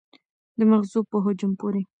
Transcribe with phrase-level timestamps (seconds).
[0.57, 1.81] د مغزو په حجم پورې